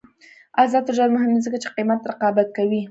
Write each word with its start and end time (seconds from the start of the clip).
آزاد 0.61 0.83
تجارت 0.89 1.11
مهم 1.15 1.31
دی 1.35 1.41
ځکه 1.45 1.57
چې 1.63 1.67
قیمت 1.75 1.99
رقابت 2.11 2.47
کوي. 2.57 2.79